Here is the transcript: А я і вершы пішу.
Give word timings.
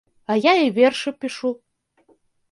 А 0.35 0.35
я 0.37 0.53
і 0.67 0.71
вершы 0.77 1.13
пішу. 1.25 1.51